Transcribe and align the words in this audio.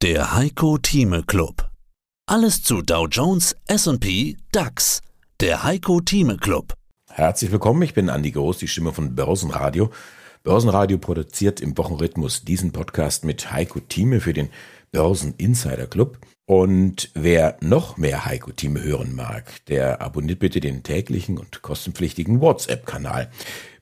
Der 0.00 0.32
Heiko 0.32 0.78
Thieme 0.78 1.24
Club. 1.24 1.72
Alles 2.24 2.62
zu 2.62 2.82
Dow 2.82 3.08
Jones, 3.08 3.56
S&P, 3.66 4.36
DAX. 4.52 5.02
Der 5.40 5.64
Heiko 5.64 6.00
Thieme 6.00 6.36
Club. 6.36 6.74
Herzlich 7.10 7.50
willkommen, 7.50 7.82
ich 7.82 7.94
bin 7.94 8.08
Andi 8.08 8.30
Groß, 8.30 8.58
die 8.58 8.68
Stimme 8.68 8.92
von 8.92 9.16
Börsenradio. 9.16 9.90
Börsenradio 10.44 10.98
produziert 10.98 11.60
im 11.60 11.76
Wochenrhythmus 11.76 12.44
diesen 12.44 12.70
Podcast 12.70 13.24
mit 13.24 13.50
Heiko 13.50 13.80
Thieme 13.80 14.20
für 14.20 14.32
den 14.32 14.50
Börsen 14.92 15.34
Insider 15.36 15.88
Club. 15.88 16.18
Und 16.46 17.10
wer 17.14 17.56
noch 17.60 17.96
mehr 17.96 18.24
Heiko 18.24 18.52
Thieme 18.52 18.80
hören 18.80 19.16
mag, 19.16 19.66
der 19.66 20.00
abonniert 20.00 20.38
bitte 20.38 20.60
den 20.60 20.84
täglichen 20.84 21.38
und 21.38 21.60
kostenpflichtigen 21.62 22.40
WhatsApp-Kanal. 22.40 23.32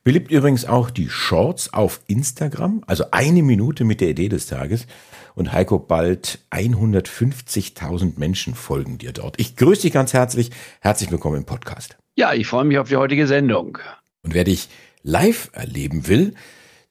Beliebt 0.07 0.31
übrigens 0.31 0.63
auch 0.63 0.89
die 0.89 1.09
Shorts 1.09 1.73
auf 1.73 1.99
Instagram, 2.07 2.81
also 2.87 3.03
eine 3.11 3.43
Minute 3.43 3.83
mit 3.83 3.99
der 3.99 4.07
Idee 4.07 4.29
des 4.29 4.47
Tages. 4.47 4.87
Und 5.35 5.51
Heiko, 5.51 5.79
bald 5.79 6.39
150.000 6.49 8.13
Menschen 8.15 8.55
folgen 8.55 8.99
dir 8.99 9.11
dort. 9.11 9.37
Ich 9.37 9.57
grüße 9.57 9.81
dich 9.81 9.91
ganz 9.91 10.13
herzlich. 10.13 10.51
Herzlich 10.79 11.11
willkommen 11.11 11.35
im 11.35 11.45
Podcast. 11.45 11.97
Ja, 12.15 12.33
ich 12.33 12.47
freue 12.47 12.63
mich 12.63 12.79
auf 12.79 12.87
die 12.87 12.95
heutige 12.95 13.27
Sendung. 13.27 13.79
Und 14.23 14.33
wer 14.33 14.45
dich 14.45 14.69
live 15.03 15.49
erleben 15.51 16.07
will, 16.07 16.35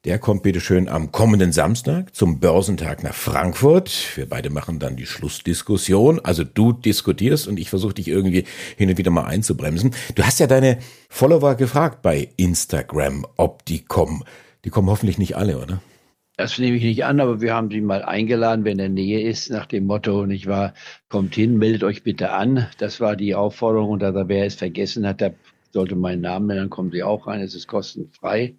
der 0.06 0.20
kommt 0.20 0.44
bitte 0.44 0.60
schön 0.60 0.88
am 0.88 1.10
kommenden 1.10 1.50
Samstag 1.50 2.14
zum 2.14 2.38
Börsentag 2.38 3.02
nach 3.02 3.12
Frankfurt. 3.12 4.16
Wir 4.16 4.28
beide 4.28 4.50
machen 4.50 4.78
dann 4.78 4.94
die 4.94 5.04
Schlussdiskussion. 5.04 6.20
Also 6.20 6.44
du 6.44 6.72
diskutierst 6.72 7.48
und 7.48 7.58
ich 7.58 7.70
versuche 7.70 7.94
dich 7.94 8.06
irgendwie 8.06 8.44
hin 8.76 8.88
und 8.88 8.98
wieder 8.98 9.10
mal 9.10 9.24
einzubremsen. 9.24 9.90
Du 10.14 10.22
hast 10.22 10.38
ja 10.38 10.46
deine 10.46 10.78
Follower 11.08 11.56
gefragt 11.56 12.02
bei 12.02 12.28
Instagram, 12.36 13.26
ob 13.36 13.64
die 13.64 13.80
kommen. 13.80 14.22
Die 14.64 14.70
kommen 14.70 14.88
hoffentlich 14.88 15.18
nicht 15.18 15.36
alle, 15.36 15.58
oder? 15.58 15.82
Das 16.36 16.56
nehme 16.56 16.76
ich 16.76 16.84
nicht 16.84 17.04
an, 17.04 17.18
aber 17.18 17.40
wir 17.40 17.54
haben 17.54 17.72
sie 17.72 17.80
mal 17.80 18.04
eingeladen, 18.04 18.64
wer 18.64 18.72
in 18.72 18.78
der 18.78 18.88
Nähe 18.88 19.28
ist, 19.28 19.50
nach 19.50 19.66
dem 19.66 19.86
Motto, 19.86 20.24
nicht 20.24 20.46
wahr, 20.46 20.72
kommt 21.08 21.34
hin, 21.34 21.58
meldet 21.58 21.82
euch 21.82 22.04
bitte 22.04 22.30
an. 22.30 22.68
Das 22.78 23.00
war 23.00 23.16
die 23.16 23.34
Aufforderung 23.34 23.90
und 23.90 24.02
da 24.02 24.28
wer 24.28 24.46
es 24.46 24.54
vergessen 24.54 25.04
hat, 25.04 25.20
der 25.20 25.34
sollte 25.72 25.96
meinen 25.96 26.20
Namen 26.20 26.46
nennen, 26.46 26.60
dann 26.60 26.70
kommen 26.70 26.92
sie 26.92 27.02
auch 27.02 27.26
rein, 27.26 27.40
es 27.40 27.56
ist 27.56 27.66
kostenfrei. 27.66 28.54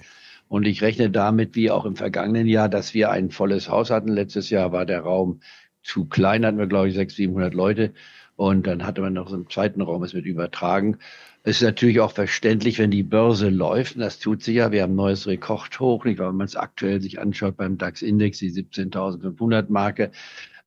Und 0.50 0.66
ich 0.66 0.82
rechne 0.82 1.10
damit, 1.10 1.56
wie 1.56 1.72
auch 1.72 1.86
im 1.86 1.96
vergangenen 1.96 2.48
Jahr, 2.48 2.70
dass 2.70 2.94
wir 2.94 3.12
ein 3.12 3.32
volles 3.32 3.70
Haus 3.70 3.90
hatten. 3.90 4.10
Letztes 4.10 4.50
Jahr 4.50 4.72
war 4.72 4.86
der 4.86 5.02
Raum 5.02 5.42
zu 5.84 6.06
klein, 6.06 6.46
hatten 6.46 6.58
wir, 6.58 6.68
glaube 6.68 6.90
ich, 6.90 6.96
600, 6.96 7.16
700 7.16 7.54
Leute. 7.54 7.94
Und 8.36 8.68
dann 8.68 8.86
hatte 8.86 9.02
man 9.02 9.14
noch 9.14 9.30
so 9.30 9.36
einen 9.36 9.50
zweiten 9.50 9.82
Raum, 9.82 10.04
es 10.04 10.14
wird 10.14 10.26
übertragen. 10.26 10.98
Es 11.44 11.58
ist 11.58 11.64
natürlich 11.64 12.00
auch 12.02 12.12
verständlich, 12.12 12.78
wenn 12.78 12.92
die 12.92 13.04
Börse 13.04 13.50
läuft, 13.50 13.96
und 13.96 14.02
das 14.02 14.20
tut 14.20 14.44
sie 14.44 14.54
ja. 14.54 14.72
Wir 14.72 14.84
haben 14.84 14.94
ein 14.94 14.98
neues 14.98 15.28
Rekordhoch, 15.28 16.06
nicht 16.06 16.20
wahr? 16.20 16.30
Wenn 16.30 16.36
man 16.36 16.46
es 16.46 16.56
aktuell 16.56 17.02
sich 17.02 17.20
anschaut 17.20 17.58
beim 17.58 17.78
DAX-Index, 17.78 18.38
die 18.40 18.52
17.500 18.52 19.66
Marke, 19.70 20.12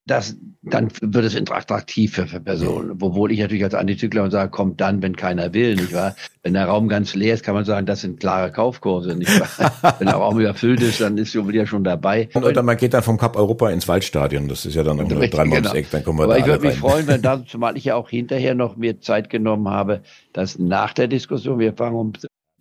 das, 0.06 0.36
dann 0.62 0.88
wird 1.00 1.24
es 1.24 1.36
attraktiv 1.50 2.14
für, 2.14 2.26
für 2.26 2.40
Personen. 2.40 2.98
Obwohl 3.00 3.32
ich 3.32 3.38
natürlich 3.38 3.64
als 3.64 3.74
Antizykler 3.74 4.30
sage, 4.30 4.50
kommt 4.50 4.80
dann, 4.80 5.02
wenn 5.02 5.14
keiner 5.14 5.54
will, 5.54 5.76
nicht 5.76 5.92
wahr? 5.92 6.16
Wenn 6.42 6.54
der 6.54 6.64
Raum 6.64 6.88
ganz 6.88 7.14
leer 7.14 7.34
ist, 7.34 7.44
kann 7.44 7.54
man 7.54 7.66
sagen, 7.66 7.84
das 7.84 8.00
sind 8.00 8.18
klare 8.18 8.50
Kaufkurse, 8.50 9.14
nicht 9.14 9.30
wahr? 9.38 9.94
wenn 9.98 10.06
der 10.06 10.16
Raum 10.16 10.40
überfüllt 10.40 10.80
ist, 10.80 10.98
dann 10.98 11.18
ist 11.18 11.34
ja 11.34 11.66
schon 11.66 11.84
dabei. 11.84 12.30
Und, 12.32 12.44
und 12.44 12.56
dann, 12.56 12.64
man 12.64 12.78
geht 12.78 12.94
dann 12.94 13.02
vom 13.02 13.18
Cup 13.18 13.36
Europa 13.36 13.68
ins 13.68 13.86
Waldstadion, 13.88 14.48
das 14.48 14.64
ist 14.64 14.74
ja 14.74 14.82
dann 14.82 14.96
noch 14.96 15.06
dreimal 15.06 15.28
genau. 15.28 15.56
ums 15.56 15.74
Eck, 15.74 15.90
dann 15.90 16.02
kommen 16.02 16.18
wir 16.18 16.24
Aber 16.24 16.34
da 16.34 16.40
ich 16.40 16.46
würde 16.46 16.66
mich 16.66 16.76
freuen, 16.76 17.06
wenn 17.08 17.20
da, 17.20 17.44
zumal 17.46 17.76
ich 17.76 17.84
ja 17.84 17.94
auch 17.94 18.08
hinterher 18.08 18.54
noch 18.54 18.78
mir 18.78 19.02
Zeit 19.02 19.28
genommen 19.28 19.68
habe, 19.68 20.00
dass 20.32 20.58
nach 20.58 20.94
der 20.94 21.08
Diskussion, 21.08 21.58
wir 21.58 21.74
fangen 21.74 21.96
um 21.96 22.12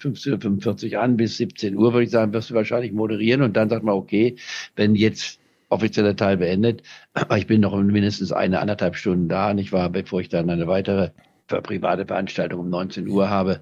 15.45 0.02 0.94
Uhr 0.94 1.02
an 1.02 1.16
bis 1.16 1.38
17 1.38 1.78
Uhr, 1.78 1.94
würde 1.94 2.04
ich 2.04 2.12
sagen, 2.12 2.34
wirst 2.34 2.50
du 2.50 2.54
wahrscheinlich 2.54 2.92
moderieren 2.92 3.42
und 3.42 3.56
dann 3.56 3.70
sagt 3.70 3.84
man, 3.84 3.96
okay, 3.96 4.36
wenn 4.76 4.96
jetzt 4.96 5.39
offizielle 5.70 6.16
Teil 6.16 6.38
beendet. 6.38 6.84
Aber 7.14 7.38
ich 7.38 7.48
bin 7.48 7.62
noch 7.62 7.76
mindestens 7.76 8.32
eine, 8.32 8.60
anderthalb 8.60 8.96
Stunden 8.96 9.30
da, 9.30 9.54
nicht 9.54 9.72
wahr, 9.72 9.90
bevor 9.90 10.22
ich 10.22 10.30
dann 10.30 10.50
eine 10.50 10.68
weitere 10.68 11.12
private 11.48 12.06
Veranstaltung 12.06 12.60
um 12.60 12.70
19 12.70 13.08
Uhr 13.08 13.30
habe 13.30 13.62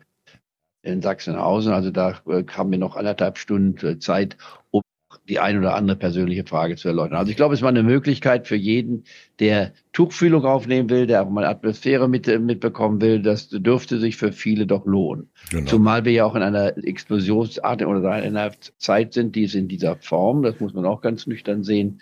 in 0.82 1.02
Sachsenhausen. 1.02 1.74
Also 1.74 1.92
da 1.92 2.22
äh, 2.28 2.44
haben 2.50 2.72
wir 2.72 2.80
noch 2.80 2.96
anderthalb 2.96 3.38
Stunden 3.38 3.86
äh, 3.86 4.00
Zeit, 4.00 4.38
um 4.72 4.82
die 5.28 5.40
ein 5.40 5.58
oder 5.58 5.76
andere 5.76 5.98
persönliche 5.98 6.46
Frage 6.46 6.76
zu 6.76 6.88
erläutern. 6.88 7.18
Also 7.18 7.32
ich 7.32 7.38
glaube, 7.38 7.54
es 7.54 7.62
war 7.62 7.70
eine 7.70 7.84
Möglichkeit 7.84 8.48
für 8.48 8.56
jeden, 8.56 9.04
der 9.40 9.74
Tuchfühlung 9.92 10.46
aufnehmen 10.46 10.90
will, 10.90 11.08
der 11.08 11.24
auch 11.24 11.30
mal 11.30 11.46
Atmosphäre 11.46 12.08
mit, 12.08 12.28
mitbekommen 12.40 13.02
will. 13.02 13.22
Das 13.22 13.50
dürfte 13.50 14.00
sich 14.00 14.16
für 14.16 14.32
viele 14.32 14.66
doch 14.66 14.86
lohnen. 14.86 15.30
Genau. 15.52 15.70
Zumal 15.70 16.06
wir 16.06 16.14
ja 16.14 16.26
auch 16.26 16.36
in 16.36 16.44
einer 16.44 16.78
Explosionsart 16.78 17.84
oder 17.84 18.24
in 18.24 18.38
einer 18.38 18.52
Zeit 18.78 19.14
sind, 19.14 19.36
die 19.36 19.44
ist 19.44 19.56
in 19.56 19.68
dieser 19.68 19.98
Form, 19.98 20.44
das 20.44 20.60
muss 20.60 20.74
man 20.74 20.86
auch 20.86 21.02
ganz 21.02 21.28
nüchtern 21.28 21.64
sehen. 21.64 22.00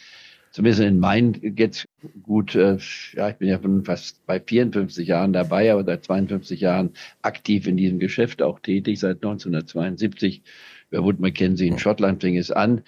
Zumindest 0.56 0.84
in 0.84 1.00
meinen 1.02 1.56
jetzt 1.58 1.86
gut, 2.24 2.56
äh, 2.56 2.78
ja, 3.14 3.30
ich 3.30 3.36
bin 3.36 3.50
ja 3.50 3.60
schon 3.62 3.84
fast 3.84 4.26
bei 4.26 4.40
54 4.40 5.06
Jahren 5.06 5.34
dabei, 5.34 5.74
aber 5.74 5.84
seit 5.84 6.06
52 6.06 6.62
Jahren 6.62 6.92
aktiv 7.22 7.68
in 7.68 7.76
diesem 7.76 8.00
Geschäft 8.00 8.42
auch 8.42 8.62
tätig, 8.62 9.00
seit 9.00 9.18
1972. 9.18 10.44
Über 10.92 11.04
Wood 11.04 11.20
Mackenzie 11.20 11.68
in 11.68 11.78
Schottland 11.78 12.22
fing 12.22 12.38
es 12.38 12.52
an 12.52 12.84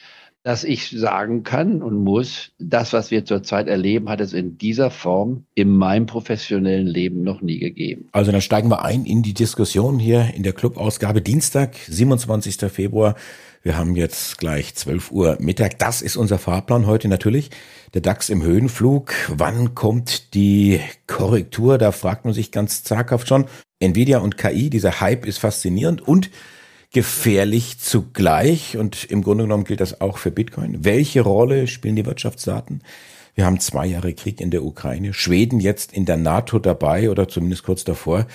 dass 0.47 0.63
ich 0.63 0.91
sagen 0.91 1.44
kann 1.44 1.81
und 1.84 2.06
muss, 2.06 2.52
das, 2.58 2.94
was 2.94 3.12
wir 3.12 3.25
zurzeit 3.25 3.68
erleben, 3.68 4.08
hat 4.08 4.22
es 4.22 4.31
in 4.31 4.58
dieser 4.58 4.90
Form 4.91 5.44
in 5.56 5.75
meinem 5.75 6.06
professionellen 6.06 6.88
Leben 6.88 7.22
noch 7.22 7.41
nie 7.41 7.59
gegeben. 7.59 8.08
Also 8.13 8.31
dann 8.31 8.40
steigen 8.40 8.69
wir 8.69 8.85
ein 8.85 9.03
in 9.03 9.24
die 9.24 9.34
Diskussion 9.34 10.00
hier 10.00 10.34
in 10.35 10.44
der 10.44 10.53
Clubausgabe 10.53 11.22
Dienstag, 11.22 11.75
27. 11.90 12.72
Februar. 12.72 13.16
Wir 13.62 13.78
haben 13.78 13.97
jetzt 13.97 14.38
gleich 14.38 14.74
12 14.74 15.12
Uhr 15.12 15.38
Mittag. 15.41 15.80
Das 15.80 16.02
ist 16.02 16.16
unser 16.16 16.40
Fahrplan 16.40 16.88
heute 16.88 17.09
natürlich. 17.09 17.50
Der 17.94 18.00
DAX 18.00 18.29
im 18.29 18.41
Höhenflug. 18.41 19.14
Wann 19.28 19.75
kommt 19.75 20.34
die 20.34 20.79
Korrektur? 21.08 21.78
Da 21.78 21.91
fragt 21.91 22.24
man 22.24 22.34
sich 22.34 22.53
ganz 22.53 22.85
zaghaft 22.85 23.28
schon. 23.28 23.47
Nvidia 23.81 24.19
und 24.19 24.38
KI, 24.38 24.69
dieser 24.69 25.02
Hype 25.02 25.25
ist 25.25 25.40
faszinierend 25.40 26.08
und 26.08 26.29
gefährlich 26.91 27.79
zugleich 27.79 28.77
und 28.77 29.05
im 29.05 29.21
Grunde 29.21 29.43
genommen 29.43 29.65
gilt 29.65 29.81
das 29.81 30.01
auch 30.01 30.17
für 30.17 30.31
Bitcoin. 30.31 30.85
Welche 30.85 31.21
Rolle 31.21 31.67
spielen 31.67 31.95
die 31.95 32.05
Wirtschaftsdaten? 32.05 32.81
Wir 33.35 33.45
haben 33.45 33.59
zwei 33.59 33.85
Jahre 33.85 34.13
Krieg 34.13 34.41
in 34.41 34.49
der 34.49 34.63
Ukraine, 34.63 35.13
Schweden 35.13 35.59
jetzt 35.59 35.93
in 35.93 36.05
der 36.05 36.17
NATO 36.17 36.59
dabei 36.59 37.11
oder 37.11 37.27
zumindest 37.27 37.63
kurz 37.63 37.83
davor. 37.83 38.25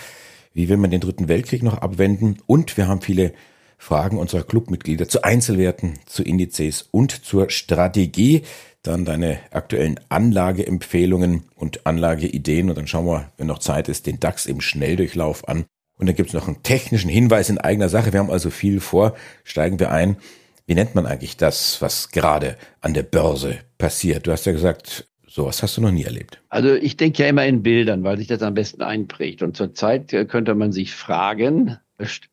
Wie 0.54 0.68
will 0.68 0.76
man 0.76 0.90
den 0.90 1.00
dritten 1.00 1.28
Weltkrieg 1.28 1.62
noch 1.62 1.78
abwenden? 1.78 2.38
Und 2.46 2.76
wir 2.76 2.86
haben 2.86 3.00
viele 3.00 3.32
Fragen 3.78 4.16
unserer 4.18 4.44
Clubmitglieder 4.44 5.08
zu 5.08 5.24
Einzelwerten, 5.24 5.98
zu 6.06 6.22
Indizes 6.22 6.82
und 6.90 7.24
zur 7.24 7.50
Strategie. 7.50 8.42
Dann 8.82 9.04
deine 9.04 9.38
aktuellen 9.50 9.98
Anlageempfehlungen 10.08 11.44
und 11.56 11.84
Anlageideen. 11.84 12.68
Und 12.68 12.78
dann 12.78 12.86
schauen 12.86 13.06
wir, 13.06 13.32
wenn 13.38 13.48
noch 13.48 13.58
Zeit 13.58 13.88
ist, 13.88 14.06
den 14.06 14.20
DAX 14.20 14.46
im 14.46 14.60
Schnelldurchlauf 14.60 15.48
an. 15.48 15.64
Und 16.02 16.06
dann 16.06 16.16
gibt 16.16 16.30
es 16.30 16.34
noch 16.34 16.48
einen 16.48 16.64
technischen 16.64 17.08
Hinweis 17.08 17.48
in 17.48 17.58
eigener 17.58 17.88
Sache. 17.88 18.12
Wir 18.12 18.18
haben 18.18 18.28
also 18.28 18.50
viel 18.50 18.80
vor. 18.80 19.14
Steigen 19.44 19.78
wir 19.78 19.92
ein. 19.92 20.16
Wie 20.66 20.74
nennt 20.74 20.96
man 20.96 21.06
eigentlich 21.06 21.36
das, 21.36 21.80
was 21.80 22.10
gerade 22.10 22.56
an 22.80 22.92
der 22.92 23.04
Börse 23.04 23.60
passiert? 23.78 24.26
Du 24.26 24.32
hast 24.32 24.44
ja 24.44 24.50
gesagt, 24.50 25.06
sowas 25.28 25.62
hast 25.62 25.76
du 25.76 25.80
noch 25.80 25.92
nie 25.92 26.02
erlebt. 26.02 26.42
Also 26.48 26.74
ich 26.74 26.96
denke 26.96 27.22
ja 27.22 27.28
immer 27.28 27.46
in 27.46 27.62
Bildern, 27.62 28.02
weil 28.02 28.18
sich 28.18 28.26
das 28.26 28.42
am 28.42 28.54
besten 28.54 28.82
einprägt. 28.82 29.44
Und 29.44 29.56
zurzeit 29.56 30.12
äh, 30.12 30.24
könnte 30.24 30.56
man 30.56 30.72
sich 30.72 30.92
fragen, 30.92 31.78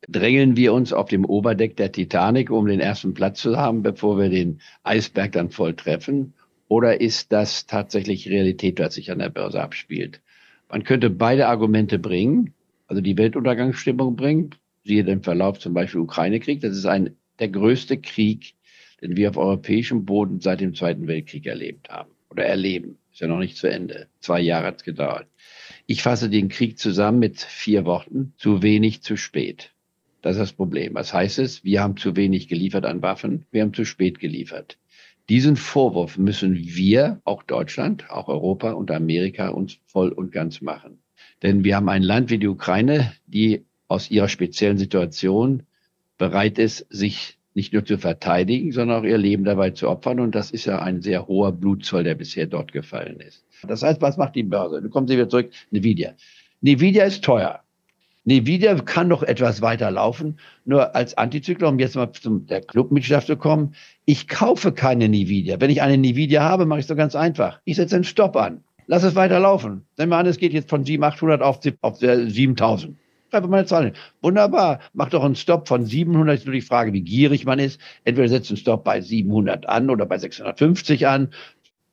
drängeln 0.08 0.58
wir 0.58 0.74
uns 0.74 0.92
auf 0.92 1.10
dem 1.10 1.24
Oberdeck 1.24 1.78
der 1.78 1.92
Titanic, 1.92 2.50
um 2.50 2.66
den 2.66 2.80
ersten 2.80 3.14
Platz 3.14 3.40
zu 3.40 3.56
haben, 3.56 3.84
bevor 3.84 4.18
wir 4.18 4.30
den 4.30 4.62
Eisberg 4.82 5.34
dann 5.34 5.52
voll 5.52 5.76
treffen? 5.76 6.34
Oder 6.70 7.02
ist 7.02 7.32
das 7.32 7.68
tatsächlich 7.68 8.30
Realität, 8.30 8.80
was 8.80 8.96
sich 8.96 9.12
an 9.12 9.20
der 9.20 9.30
Börse 9.30 9.62
abspielt? 9.62 10.22
Man 10.70 10.84
könnte 10.84 11.12
beide 11.12 11.48
Argumente 11.48 12.00
bringen 12.00 12.56
also 12.90 13.02
die 13.02 13.18
Weltuntergangsstimmung 13.18 14.16
bringt. 14.16 14.60
Siehe 14.84 15.04
den 15.04 15.22
Verlauf 15.22 15.60
zum 15.60 15.74
Beispiel 15.74 16.02
Ukraine-Krieg. 16.02 16.60
Das 16.62 16.76
ist 16.76 16.86
ein, 16.86 17.16
der 17.38 17.50
größte 17.50 18.00
Krieg, 18.00 18.56
den 19.02 19.16
wir 19.16 19.30
auf 19.30 19.38
europäischem 19.38 20.06
Boden 20.06 20.42
seit 20.42 20.60
dem 20.60 20.74
Zweiten 20.74 21.08
Weltkrieg 21.08 21.46
erlebt 21.46 21.90
haben 21.90 22.12
oder 22.30 22.46
erleben. 22.46 22.98
Ist 23.12 23.22
ja 23.22 23.28
noch 23.28 23.40
nicht 23.40 23.58
zu 23.58 23.68
Ende. 23.68 24.08
Zwei 24.20 24.42
Jahre 24.42 24.68
hat 24.68 24.78
es 24.78 24.84
gedauert. 24.84 25.28
Ich 25.86 26.02
fasse 26.02 26.30
den 26.30 26.50
Krieg 26.50 26.80
zusammen 26.80 27.20
mit 27.20 27.40
vier 27.40 27.86
Worten. 27.86 28.34
Zu 28.38 28.64
wenig, 28.64 29.04
zu 29.04 29.18
spät. 29.18 29.72
Das 30.22 30.36
ist 30.36 30.42
das 30.42 30.54
Problem. 30.54 30.96
Was 30.96 31.14
heißt 31.14 31.40
es? 31.40 31.64
Wir 31.64 31.82
haben 31.82 31.96
zu 31.96 32.16
wenig 32.16 32.48
geliefert 32.48 32.86
an 32.86 33.02
Waffen. 33.02 33.46
Wir 33.52 33.62
haben 33.62 33.74
zu 33.74 33.86
spät 33.86 34.20
geliefert. 34.20 34.78
Diesen 35.30 35.58
Vorwurf 35.58 36.18
müssen 36.18 36.56
wir, 36.56 37.22
auch 37.24 37.44
Deutschland, 37.44 38.10
auch 38.10 38.28
Europa 38.28 38.72
und 38.72 38.90
Amerika, 38.90 39.50
uns 39.50 39.78
voll 39.86 40.10
und 40.10 40.32
ganz 40.32 40.60
machen. 40.62 41.04
Denn 41.44 41.64
wir 41.64 41.76
haben 41.76 41.90
ein 41.90 42.04
Land 42.04 42.30
wie 42.30 42.38
die 42.38 42.48
Ukraine, 42.48 43.14
die 43.28 43.66
aus 43.88 44.12
ihrer 44.12 44.28
speziellen 44.30 44.78
Situation 44.78 45.64
bereit 46.18 46.60
ist, 46.60 46.86
sich 46.90 47.38
nicht 47.54 47.74
nur 47.74 47.84
zu 47.84 47.98
verteidigen, 47.98 48.72
sondern 48.72 49.02
auch 49.02 49.04
ihr 49.04 49.18
Leben 49.18 49.44
dabei 49.44 49.72
zu 49.72 49.90
opfern. 49.90 50.20
Und 50.20 50.36
das 50.36 50.52
ist 50.52 50.66
ja 50.66 50.80
ein 50.80 51.02
sehr 51.02 51.28
hoher 51.28 51.52
Blutzoll, 51.52 52.04
der 52.04 52.16
bisher 52.16 52.46
dort 52.46 52.72
gefallen 52.72 53.20
ist. 53.20 53.44
Das 53.64 53.82
heißt, 53.84 54.02
was 54.02 54.18
macht 54.18 54.36
die 54.36 54.44
Börse? 54.44 54.82
Du 54.82 54.90
kommst 54.90 55.12
wieder 55.12 55.28
zurück, 55.28 55.52
Nvidia. 55.72 56.14
Nvidia 56.62 57.06
ist 57.06 57.24
teuer. 57.24 57.62
Nvidia 58.26 58.76
kann 58.76 59.10
doch 59.10 59.24
etwas 59.24 59.62
weiter 59.62 59.90
laufen. 59.92 60.40
Nur 60.66 60.96
als 60.96 61.18
Antizyklon, 61.18 61.74
um 61.74 61.80
jetzt 61.80 61.96
mal 61.96 62.12
zum 62.12 62.46
der 62.46 62.62
Clubmitgliedschaft 62.62 63.28
zu 63.28 63.38
kommen, 63.38 63.74
ich 64.06 64.28
kaufe 64.28 64.72
keine 64.72 65.06
Nvidia. 65.06 65.60
Wenn 65.60 65.72
ich 65.72 65.82
eine 65.82 65.94
Nvidia 65.94 66.44
habe, 66.44 66.66
mache 66.66 66.80
ich 66.80 66.84
es 66.84 66.88
doch 66.88 66.96
ganz 66.96 67.16
einfach. 67.16 67.60
Ich 67.66 67.78
setze 67.78 67.96
einen 67.96 68.04
Stopp 68.04 68.36
an. 68.36 68.64
Lass 68.92 69.04
es 69.04 69.14
weiter 69.14 69.40
laufen. 69.40 69.86
Nehmen 70.00 70.12
wir 70.12 70.18
an, 70.18 70.26
es 70.26 70.40
geht 70.40 70.52
jetzt 70.52 70.68
von 70.68 70.84
7800 70.84 71.44
auf, 71.44 71.60
auf 71.82 71.98
7000. 71.98 72.98
Schreibe 73.30 73.48
meine 73.48 73.68
Zahlen. 73.68 73.94
Wunderbar. 74.24 74.80
Mach 74.94 75.10
doch 75.10 75.24
einen 75.24 75.36
Stopp 75.36 75.68
von 75.68 75.86
700. 75.86 76.40
Ist 76.40 76.46
nur 76.48 76.56
die 76.56 76.62
Frage, 76.62 76.92
wie 76.92 77.04
gierig 77.04 77.46
man 77.46 77.60
ist. 77.60 77.80
Entweder 78.04 78.28
setzt 78.28 78.50
einen 78.50 78.58
Stopp 78.58 78.84
bei 78.84 79.00
700 79.00 79.70
an 79.70 79.92
oder 79.92 80.08
bei 80.08 80.18
650 80.18 81.06
an 81.06 81.30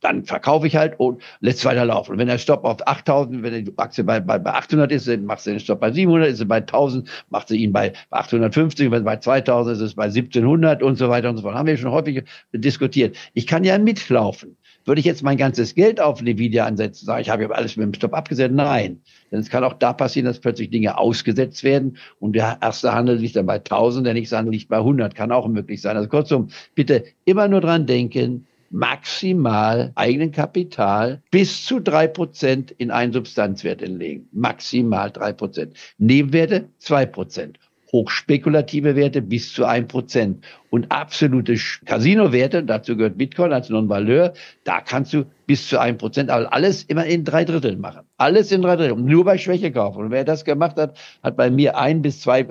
dann 0.00 0.24
verkaufe 0.24 0.66
ich 0.66 0.76
halt 0.76 1.00
und 1.00 1.22
lässt 1.40 1.64
weiterlaufen. 1.64 2.12
Und 2.12 2.18
wenn 2.18 2.28
der 2.28 2.38
Stopp 2.38 2.64
auf 2.64 2.86
8000, 2.86 3.42
wenn 3.42 3.64
die 3.64 3.72
Aktie 3.76 4.04
bei, 4.04 4.20
bei, 4.20 4.38
bei 4.38 4.52
800 4.52 4.92
ist, 4.92 5.08
dann 5.08 5.24
machst 5.24 5.46
du 5.46 5.50
den 5.50 5.60
Stopp 5.60 5.80
bei 5.80 5.90
700, 5.90 6.28
ist 6.28 6.38
sie 6.38 6.44
bei 6.44 6.58
1000, 6.58 7.08
macht 7.30 7.48
sie 7.48 7.56
ihn 7.56 7.72
bei, 7.72 7.92
bei 8.10 8.18
850, 8.18 8.90
wenn 8.90 9.04
bei 9.04 9.16
2000 9.16 9.76
ist 9.76 9.82
es 9.82 9.94
bei 9.94 10.04
1700 10.04 10.82
und 10.82 10.96
so 10.96 11.08
weiter 11.08 11.30
und 11.30 11.38
so 11.38 11.42
fort. 11.42 11.54
Haben 11.54 11.66
wir 11.66 11.76
schon 11.76 11.90
häufig 11.90 12.22
diskutiert. 12.52 13.16
Ich 13.34 13.46
kann 13.46 13.64
ja 13.64 13.78
mitlaufen. 13.78 14.56
Würde 14.86 15.00
ich 15.00 15.04
jetzt 15.04 15.24
mein 15.24 15.36
ganzes 15.36 15.74
Geld 15.74 16.00
auf 16.00 16.20
Nvidia 16.20 16.64
ansetzen, 16.64 17.06
sage 17.06 17.20
ich, 17.20 17.28
habe 17.28 17.42
ja 17.42 17.50
alles 17.50 17.76
mit 17.76 17.84
dem 17.84 17.94
Stopp 17.94 18.14
abgesetzt? 18.14 18.54
Nein. 18.54 19.00
Denn 19.32 19.40
es 19.40 19.50
kann 19.50 19.64
auch 19.64 19.74
da 19.74 19.92
passieren, 19.92 20.26
dass 20.26 20.38
plötzlich 20.38 20.70
Dinge 20.70 20.96
ausgesetzt 20.96 21.64
werden 21.64 21.96
und 22.20 22.34
der 22.34 22.58
erste 22.62 22.94
Handel 22.94 23.16
liegt 23.16 23.34
dann 23.34 23.46
bei 23.46 23.56
1000, 23.56 24.06
der 24.06 24.14
nächste 24.14 24.38
Handel 24.38 24.52
liegt 24.52 24.68
bei 24.68 24.78
100. 24.78 25.14
Kann 25.16 25.32
auch 25.32 25.48
möglich 25.48 25.82
sein. 25.82 25.96
Also 25.96 26.08
kurzum, 26.08 26.48
bitte 26.76 27.04
immer 27.24 27.48
nur 27.48 27.60
dran 27.60 27.86
denken, 27.86 28.46
maximal 28.70 29.92
eigenen 29.96 30.30
Kapital 30.30 31.22
bis 31.30 31.64
zu 31.64 31.80
drei 31.80 32.06
Prozent 32.06 32.70
in 32.70 32.90
einen 32.92 33.12
Substanzwert 33.12 33.82
entlegen. 33.82 34.28
Maximal 34.32 35.10
drei 35.10 35.32
Prozent. 35.32 35.74
Nebenwerte 35.98 36.68
zwei 36.78 37.06
Prozent. 37.06 37.58
Hochspekulative 37.92 38.96
Werte 38.96 39.22
bis 39.22 39.52
zu 39.52 39.64
ein 39.64 39.88
Prozent. 39.88 40.44
Und 40.70 40.90
absolute 40.90 41.56
Casino-Werte, 41.84 42.64
dazu 42.64 42.96
gehört 42.96 43.16
Bitcoin 43.16 43.52
als 43.52 43.70
Non-Valeur, 43.70 44.32
da 44.64 44.80
kannst 44.80 45.12
du 45.12 45.24
bis 45.46 45.68
zu 45.68 45.78
ein 45.78 45.96
Prozent, 45.96 46.30
aber 46.30 46.52
alles 46.52 46.82
immer 46.84 47.06
in 47.06 47.24
drei 47.24 47.44
Dritteln 47.44 47.80
machen. 47.80 48.06
Alles 48.16 48.50
in 48.52 48.62
drei 48.62 48.76
Dritteln. 48.76 49.04
Nur 49.04 49.24
bei 49.24 49.38
Schwäche 49.38 49.70
kaufen. 49.72 50.04
Und 50.04 50.10
wer 50.10 50.24
das 50.24 50.44
gemacht 50.44 50.76
hat, 50.76 50.98
hat 51.22 51.36
bei 51.36 51.50
mir 51.50 51.78
ein 51.78 52.02
bis 52.02 52.20
zwei 52.20 52.46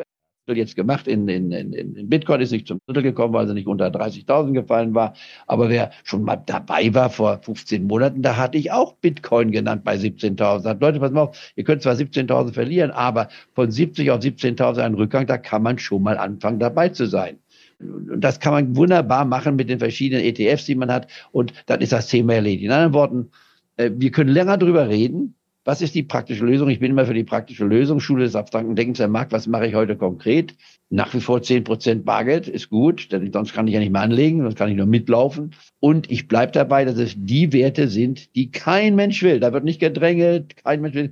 jetzt 0.53 0.75
gemacht 0.75 1.07
in, 1.07 1.27
in, 1.27 1.51
in, 1.51 1.73
in 1.73 2.09
Bitcoin, 2.09 2.41
ist 2.41 2.51
nicht 2.51 2.67
zum 2.67 2.79
Drittel 2.85 3.03
gekommen, 3.03 3.33
weil 3.33 3.47
sie 3.47 3.53
nicht 3.53 3.67
unter 3.67 3.87
30.000 3.87 4.53
gefallen 4.53 4.93
war. 4.93 5.13
Aber 5.47 5.69
wer 5.69 5.91
schon 6.03 6.23
mal 6.23 6.37
dabei 6.37 6.93
war 6.93 7.09
vor 7.09 7.39
15 7.41 7.85
Monaten, 7.85 8.21
da 8.21 8.37
hatte 8.37 8.57
ich 8.57 8.71
auch 8.71 8.93
Bitcoin 8.95 9.51
genannt 9.51 9.83
bei 9.83 9.95
17.000. 9.95 10.61
Sagt, 10.61 10.81
Leute, 10.81 10.99
pass 10.99 11.11
mal 11.11 11.21
auf, 11.21 11.53
ihr 11.55 11.63
könnt 11.63 11.81
zwar 11.81 11.95
17.000 11.95 12.53
verlieren, 12.53 12.91
aber 12.91 13.29
von 13.53 13.71
70 13.71 14.11
auf 14.11 14.19
17.000 14.19 14.79
einen 14.79 14.95
Rückgang, 14.95 15.25
da 15.25 15.37
kann 15.37 15.63
man 15.63 15.79
schon 15.79 16.03
mal 16.03 16.17
anfangen 16.17 16.59
dabei 16.59 16.89
zu 16.89 17.05
sein. 17.05 17.39
Und 17.79 18.21
das 18.21 18.39
kann 18.39 18.53
man 18.53 18.75
wunderbar 18.75 19.25
machen 19.25 19.55
mit 19.55 19.69
den 19.69 19.79
verschiedenen 19.79 20.23
ETFs, 20.23 20.65
die 20.65 20.75
man 20.75 20.91
hat. 20.91 21.07
Und 21.31 21.53
dann 21.65 21.81
ist 21.81 21.91
das 21.91 22.07
Thema 22.07 22.35
erledigt. 22.35 22.63
In 22.63 22.71
anderen 22.71 22.93
Worten, 22.93 23.31
äh, 23.77 23.91
wir 23.93 24.11
können 24.11 24.29
länger 24.29 24.57
drüber 24.57 24.87
reden, 24.89 25.35
was 25.65 25.81
ist 25.81 25.95
die 25.95 26.03
praktische 26.03 26.45
Lösung? 26.45 26.69
Ich 26.69 26.79
bin 26.79 26.91
immer 26.91 27.07
für 27.07 27.15
die 27.15 27.23
praktische 27.23 27.65
Lösung. 27.65 27.99
Schule 27.99 28.23
des 28.23 28.35
abstrakten 28.35 28.75
Denkens 28.75 28.99
der 28.99 29.07
Markt. 29.07 29.31
Was 29.31 29.47
mache 29.47 29.65
ich 29.65 29.73
heute 29.73 29.97
konkret? 29.97 30.55
Nach 30.91 31.11
wie 31.15 31.19
vor 31.19 31.41
zehn 31.41 31.63
Prozent 31.63 32.05
Bargeld 32.05 32.47
ist 32.47 32.69
gut, 32.69 33.11
denn 33.11 33.33
sonst 33.33 33.53
kann 33.53 33.67
ich 33.67 33.73
ja 33.73 33.79
nicht 33.79 33.91
mehr 33.91 34.03
anlegen, 34.03 34.43
sonst 34.43 34.57
kann 34.57 34.69
ich 34.69 34.77
nur 34.77 34.85
mitlaufen. 34.85 35.55
Und 35.79 36.11
ich 36.11 36.27
bleibe 36.27 36.51
dabei, 36.51 36.85
dass 36.85 36.97
es 36.97 37.15
die 37.17 37.51
Werte 37.51 37.87
sind, 37.87 38.35
die 38.35 38.51
kein 38.51 38.95
Mensch 38.95 39.23
will. 39.23 39.39
Da 39.39 39.53
wird 39.53 39.63
nicht 39.63 39.79
gedrängelt, 39.79 40.55
kein 40.57 40.81
Mensch 40.81 40.93
will 40.93 41.09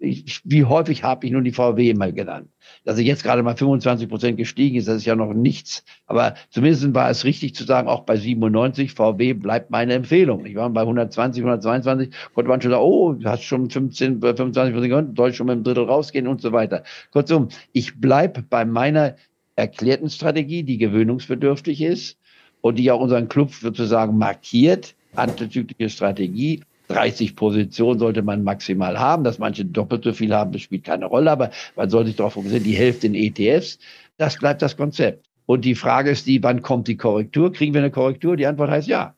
ich, 0.00 0.40
wie 0.44 0.64
häufig 0.64 1.04
habe 1.04 1.26
ich 1.26 1.32
nun 1.32 1.44
die 1.44 1.52
VW 1.52 1.90
immer 1.90 2.10
genannt? 2.10 2.48
Dass 2.84 2.96
sie 2.96 3.04
jetzt 3.04 3.22
gerade 3.22 3.42
mal 3.42 3.56
25 3.56 4.08
Prozent 4.08 4.38
gestiegen 4.38 4.76
ist, 4.76 4.88
das 4.88 4.96
ist 4.96 5.04
ja 5.04 5.14
noch 5.14 5.34
nichts. 5.34 5.84
Aber 6.06 6.34
zumindest 6.48 6.94
war 6.94 7.10
es 7.10 7.24
richtig 7.24 7.54
zu 7.54 7.64
sagen, 7.64 7.86
auch 7.86 8.00
bei 8.00 8.16
97, 8.16 8.92
VW 8.92 9.34
bleibt 9.34 9.70
meine 9.70 9.92
Empfehlung. 9.92 10.46
Ich 10.46 10.56
war 10.56 10.70
bei 10.70 10.80
120, 10.80 11.42
122, 11.42 12.10
konnte 12.34 12.48
man 12.48 12.62
schon 12.62 12.70
sagen, 12.70 12.82
oh, 12.82 13.12
du 13.12 13.28
hast 13.28 13.42
schon 13.42 13.68
15, 13.68 14.20
25 14.20 14.74
Prozent, 14.74 15.16
soll 15.16 15.34
schon 15.34 15.46
mit 15.46 15.56
dem 15.56 15.64
Drittel 15.64 15.84
rausgehen 15.84 16.26
und 16.26 16.40
so 16.40 16.52
weiter. 16.52 16.82
Kurzum, 17.12 17.48
ich 17.72 18.00
bleib 18.00 18.48
bei 18.48 18.64
meiner 18.64 19.16
erklärten 19.56 20.08
Strategie, 20.08 20.62
die 20.62 20.78
gewöhnungsbedürftig 20.78 21.82
ist 21.82 22.18
und 22.62 22.78
die 22.78 22.90
auch 22.90 23.00
unseren 23.00 23.28
Club 23.28 23.52
sozusagen 23.52 24.16
markiert, 24.16 24.94
antizyklische 25.14 25.90
Strategie 25.90 26.62
30 26.90 27.36
Positionen 27.36 27.98
sollte 27.98 28.22
man 28.22 28.42
maximal 28.44 28.98
haben. 28.98 29.24
Dass 29.24 29.38
manche 29.38 29.64
doppelt 29.64 30.04
so 30.04 30.12
viel 30.12 30.34
haben, 30.34 30.52
das 30.52 30.62
spielt 30.62 30.84
keine 30.84 31.06
Rolle, 31.06 31.30
aber 31.30 31.50
man 31.76 31.88
soll 31.88 32.06
sich 32.06 32.16
darauf 32.16 32.34
fokussieren, 32.34 32.64
die 32.64 32.76
Hälfte 32.76 33.06
in 33.06 33.14
ETFs. 33.14 33.78
Das 34.16 34.38
bleibt 34.38 34.62
das 34.62 34.76
Konzept. 34.76 35.26
Und 35.46 35.64
die 35.64 35.74
Frage 35.74 36.10
ist 36.10 36.26
die, 36.26 36.42
wann 36.42 36.62
kommt 36.62 36.88
die 36.88 36.96
Korrektur? 36.96 37.52
Kriegen 37.52 37.74
wir 37.74 37.80
eine 37.80 37.90
Korrektur? 37.90 38.36
Die 38.36 38.46
Antwort 38.46 38.70
heißt 38.70 38.88
ja. 38.88 39.14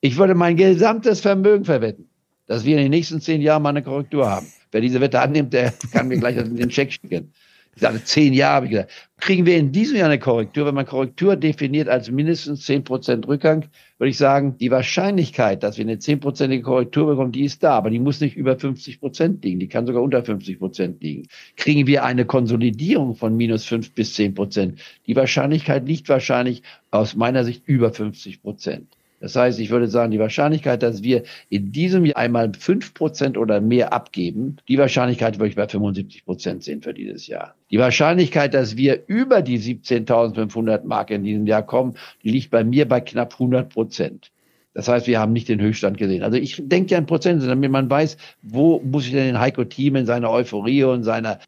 Ich 0.00 0.16
würde 0.16 0.34
mein 0.34 0.56
gesamtes 0.56 1.20
Vermögen 1.20 1.64
verwetten, 1.64 2.08
dass 2.46 2.64
wir 2.64 2.76
in 2.76 2.82
den 2.84 2.90
nächsten 2.90 3.20
zehn 3.20 3.40
Jahren 3.40 3.62
mal 3.62 3.70
eine 3.70 3.82
Korrektur 3.82 4.28
haben. 4.28 4.46
Wer 4.70 4.80
diese 4.80 5.00
Wette 5.00 5.20
annimmt, 5.20 5.52
der 5.52 5.72
kann 5.92 6.08
mir 6.08 6.18
gleich 6.18 6.36
den 6.36 6.70
Scheck 6.70 6.92
schicken. 6.92 7.32
Sage, 7.78 8.02
zehn 8.04 8.32
Jahre, 8.32 8.54
habe 8.56 8.66
ich 8.66 8.72
gesagt. 8.72 8.92
Kriegen 9.20 9.46
wir 9.46 9.56
in 9.56 9.72
diesem 9.72 9.96
Jahr 9.96 10.08
eine 10.08 10.18
Korrektur? 10.18 10.66
Wenn 10.66 10.74
man 10.74 10.86
Korrektur 10.86 11.36
definiert 11.36 11.88
als 11.88 12.10
mindestens 12.10 12.64
zehn 12.64 12.84
Prozent 12.84 13.26
Rückgang, 13.26 13.66
würde 13.98 14.10
ich 14.10 14.16
sagen, 14.16 14.56
die 14.58 14.70
Wahrscheinlichkeit, 14.70 15.62
dass 15.62 15.76
wir 15.76 15.84
eine 15.84 15.98
zehnprozentige 15.98 16.62
Korrektur 16.62 17.06
bekommen, 17.06 17.32
die 17.32 17.44
ist 17.44 17.62
da, 17.62 17.72
aber 17.72 17.90
die 17.90 17.98
muss 17.98 18.20
nicht 18.20 18.36
über 18.36 18.58
50 18.58 19.00
Prozent 19.00 19.44
liegen. 19.44 19.58
Die 19.58 19.68
kann 19.68 19.86
sogar 19.86 20.02
unter 20.02 20.24
50 20.24 20.58
Prozent 20.58 21.02
liegen. 21.02 21.26
Kriegen 21.56 21.86
wir 21.86 22.04
eine 22.04 22.24
Konsolidierung 22.24 23.16
von 23.16 23.36
minus 23.36 23.64
fünf 23.64 23.92
bis 23.92 24.14
zehn 24.14 24.34
Prozent? 24.34 24.80
Die 25.06 25.16
Wahrscheinlichkeit 25.16 25.86
liegt 25.86 26.08
wahrscheinlich 26.08 26.62
aus 26.90 27.16
meiner 27.16 27.44
Sicht 27.44 27.66
über 27.66 27.92
50 27.92 28.42
Prozent. 28.42 28.97
Das 29.20 29.34
heißt, 29.34 29.58
ich 29.58 29.70
würde 29.70 29.88
sagen, 29.88 30.12
die 30.12 30.18
Wahrscheinlichkeit, 30.18 30.82
dass 30.82 31.02
wir 31.02 31.24
in 31.48 31.72
diesem 31.72 32.04
Jahr 32.04 32.18
einmal 32.18 32.52
fünf 32.58 32.94
Prozent 32.94 33.36
oder 33.36 33.60
mehr 33.60 33.92
abgeben, 33.92 34.56
die 34.68 34.78
Wahrscheinlichkeit 34.78 35.38
würde 35.38 35.48
ich 35.48 35.56
bei 35.56 35.66
75 35.66 36.24
Prozent 36.24 36.62
sehen 36.62 36.82
für 36.82 36.94
dieses 36.94 37.26
Jahr. 37.26 37.54
Die 37.70 37.78
Wahrscheinlichkeit, 37.78 38.54
dass 38.54 38.76
wir 38.76 39.02
über 39.08 39.42
die 39.42 39.58
17.500 39.58 40.84
Mark 40.84 41.10
in 41.10 41.24
diesem 41.24 41.46
Jahr 41.46 41.64
kommen, 41.64 41.94
die 42.22 42.30
liegt 42.30 42.50
bei 42.50 42.62
mir 42.62 42.88
bei 42.88 43.00
knapp 43.00 43.34
100 43.34 43.68
Prozent. 43.68 44.30
Das 44.74 44.86
heißt, 44.86 45.08
wir 45.08 45.18
haben 45.18 45.32
nicht 45.32 45.48
den 45.48 45.60
Höchststand 45.60 45.98
gesehen. 45.98 46.22
Also 46.22 46.36
ich 46.36 46.62
denke 46.64 46.92
ja 46.92 46.98
in 46.98 47.06
Prozent, 47.06 47.42
damit 47.42 47.70
man 47.70 47.90
weiß, 47.90 48.16
wo 48.42 48.78
muss 48.80 49.06
ich 49.06 49.12
denn 49.12 49.26
den 49.26 49.40
Heiko 49.40 49.64
Team 49.64 49.96
in 49.96 50.06
seiner 50.06 50.30
Euphorie 50.30 50.84
und 50.84 51.02
seiner 51.02 51.40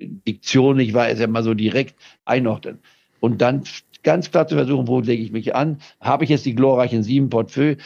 Diktion, 0.00 0.78
ich 0.78 0.92
weiß 0.92 1.18
ja 1.18 1.26
mal 1.26 1.42
so 1.42 1.54
direkt 1.54 1.94
einordnen. 2.26 2.78
Und 3.20 3.40
dann 3.40 3.62
ganz 4.02 4.30
klar 4.30 4.46
zu 4.46 4.54
versuchen, 4.54 4.88
wo 4.88 5.00
lege 5.00 5.22
ich 5.22 5.32
mich 5.32 5.54
an? 5.54 5.80
Habe 6.00 6.24
ich 6.24 6.30
jetzt 6.30 6.46
die 6.46 6.54
glorreichen 6.54 7.02
sieben 7.02 7.30
Portfolio? 7.30 7.76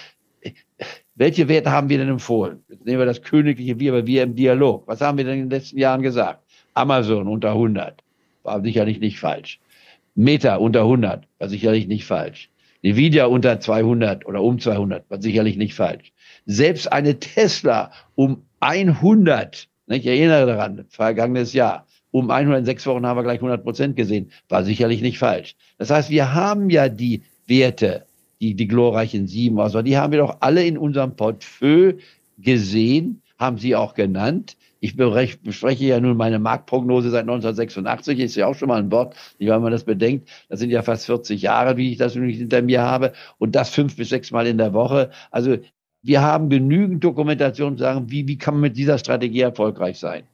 Welche 1.14 1.48
Werte 1.48 1.70
haben 1.70 1.88
wir 1.88 1.98
denn 1.98 2.08
empfohlen? 2.08 2.64
Jetzt 2.68 2.86
nehmen 2.86 2.98
wir 2.98 3.06
das 3.06 3.22
königliche 3.22 3.78
Wir, 3.78 3.92
aber 3.92 4.06
wir 4.06 4.22
im 4.22 4.34
Dialog. 4.34 4.88
Was 4.88 5.00
haben 5.00 5.18
wir 5.18 5.24
denn 5.24 5.34
in 5.34 5.40
den 5.42 5.50
letzten 5.50 5.78
Jahren 5.78 6.02
gesagt? 6.02 6.42
Amazon 6.74 7.28
unter 7.28 7.50
100. 7.50 8.02
War 8.42 8.62
sicherlich 8.62 8.98
nicht 8.98 9.18
falsch. 9.18 9.60
Meta 10.14 10.56
unter 10.56 10.80
100. 10.80 11.26
War 11.38 11.48
sicherlich 11.48 11.86
nicht 11.86 12.06
falsch. 12.06 12.50
Nvidia 12.82 13.26
unter 13.26 13.60
200 13.60 14.26
oder 14.26 14.42
um 14.42 14.58
200. 14.58 15.08
War 15.10 15.20
sicherlich 15.20 15.56
nicht 15.56 15.74
falsch. 15.74 16.12
Selbst 16.46 16.90
eine 16.90 17.20
Tesla 17.20 17.92
um 18.14 18.44
100. 18.60 19.68
Ich 19.88 20.06
erinnere 20.06 20.46
daran, 20.46 20.86
vergangenes 20.88 21.52
Jahr 21.52 21.86
um 22.12 22.30
106 22.30 22.86
Wochen 22.86 23.04
haben 23.04 23.16
wir 23.16 23.24
gleich 23.24 23.38
100 23.38 23.64
Prozent 23.64 23.96
gesehen. 23.96 24.30
War 24.48 24.62
sicherlich 24.62 25.02
nicht 25.02 25.18
falsch. 25.18 25.56
Das 25.78 25.90
heißt, 25.90 26.10
wir 26.10 26.32
haben 26.32 26.70
ja 26.70 26.88
die 26.88 27.22
Werte, 27.46 28.06
die, 28.40 28.54
die 28.54 28.68
glorreichen 28.68 29.26
sieben, 29.26 29.58
also 29.58 29.82
die 29.82 29.96
haben 29.96 30.12
wir 30.12 30.20
doch 30.20 30.36
alle 30.40 30.64
in 30.64 30.78
unserem 30.78 31.16
Portfolio 31.16 31.94
gesehen, 32.38 33.22
haben 33.38 33.58
sie 33.58 33.74
auch 33.74 33.94
genannt. 33.94 34.56
Ich 34.80 34.96
bespreche 34.96 35.84
ja 35.84 36.00
nun 36.00 36.16
meine 36.16 36.40
Marktprognose 36.40 37.10
seit 37.10 37.22
1986, 37.22 38.18
ist 38.18 38.34
ja 38.34 38.48
auch 38.48 38.54
schon 38.54 38.68
mal 38.68 38.80
ein 38.80 38.90
Wort, 38.90 39.14
wenn 39.38 39.62
man 39.62 39.70
das 39.70 39.84
bedenkt. 39.84 40.28
Das 40.48 40.58
sind 40.58 40.70
ja 40.70 40.82
fast 40.82 41.06
40 41.06 41.40
Jahre, 41.40 41.76
wie 41.76 41.92
ich 41.92 41.98
das 41.98 42.16
nun 42.16 42.28
hinter 42.28 42.62
mir 42.62 42.82
habe. 42.82 43.12
Und 43.38 43.54
das 43.54 43.70
fünf 43.70 43.96
bis 43.96 44.08
sechs 44.08 44.32
Mal 44.32 44.46
in 44.48 44.58
der 44.58 44.72
Woche. 44.72 45.10
Also 45.30 45.56
wir 46.02 46.20
haben 46.22 46.50
genügend 46.50 47.04
Dokumentation 47.04 47.76
zu 47.76 47.84
sagen, 47.84 48.10
wie, 48.10 48.26
wie 48.26 48.38
kann 48.38 48.54
man 48.54 48.62
mit 48.62 48.76
dieser 48.76 48.98
Strategie 48.98 49.42
erfolgreich 49.42 50.00
sein. 50.00 50.24